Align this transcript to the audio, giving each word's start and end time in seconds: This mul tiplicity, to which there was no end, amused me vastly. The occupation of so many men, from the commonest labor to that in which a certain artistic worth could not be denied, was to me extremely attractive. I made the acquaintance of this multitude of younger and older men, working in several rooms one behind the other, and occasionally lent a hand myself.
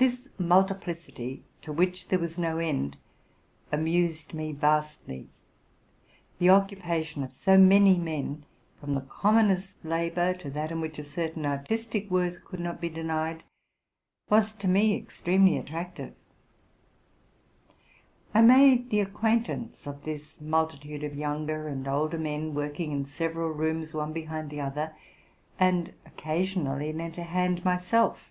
This 0.00 0.28
mul 0.38 0.62
tiplicity, 0.62 1.40
to 1.62 1.72
which 1.72 2.06
there 2.06 2.20
was 2.20 2.38
no 2.38 2.58
end, 2.58 2.96
amused 3.72 4.32
me 4.32 4.52
vastly. 4.52 5.26
The 6.38 6.50
occupation 6.50 7.24
of 7.24 7.32
so 7.34 7.58
many 7.58 7.98
men, 7.98 8.44
from 8.80 8.94
the 8.94 9.00
commonest 9.00 9.84
labor 9.84 10.34
to 10.34 10.50
that 10.50 10.70
in 10.70 10.80
which 10.80 11.00
a 11.00 11.04
certain 11.04 11.44
artistic 11.44 12.08
worth 12.12 12.44
could 12.44 12.60
not 12.60 12.80
be 12.80 12.88
denied, 12.88 13.42
was 14.30 14.52
to 14.52 14.68
me 14.68 14.94
extremely 14.94 15.58
attractive. 15.58 16.14
I 18.32 18.40
made 18.40 18.90
the 18.90 19.00
acquaintance 19.00 19.84
of 19.84 20.04
this 20.04 20.40
multitude 20.40 21.02
of 21.02 21.16
younger 21.16 21.66
and 21.66 21.88
older 21.88 22.18
men, 22.18 22.54
working 22.54 22.92
in 22.92 23.04
several 23.04 23.48
rooms 23.50 23.94
one 23.94 24.12
behind 24.12 24.50
the 24.50 24.60
other, 24.60 24.94
and 25.58 25.92
occasionally 26.06 26.92
lent 26.92 27.18
a 27.18 27.24
hand 27.24 27.64
myself. 27.64 28.30